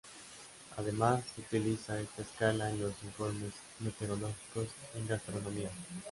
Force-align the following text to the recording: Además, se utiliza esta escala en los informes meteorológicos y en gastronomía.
Además, 0.77 1.23
se 1.35 1.41
utiliza 1.41 2.01
esta 2.01 2.23
escala 2.23 2.71
en 2.71 2.81
los 2.81 2.93
informes 3.03 3.53
meteorológicos 3.81 4.67
y 4.95 4.97
en 4.97 5.07
gastronomía. 5.07 5.69